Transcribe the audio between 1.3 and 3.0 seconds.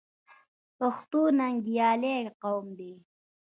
ننګیالی قوم دی.